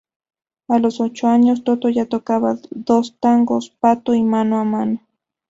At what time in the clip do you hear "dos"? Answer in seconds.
2.71-3.19